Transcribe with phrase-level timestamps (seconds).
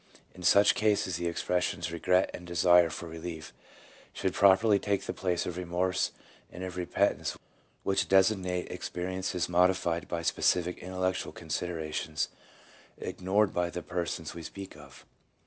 [0.33, 3.53] In such cases the expressions 'regret' and 'desire for relief
[4.13, 6.11] should properly take the place of 'remorse'
[6.51, 7.37] and of 'repentance,'
[7.83, 12.29] which designate experiences modified by specific intellectual considera tions
[12.97, 15.05] ignored by the persons we speak of.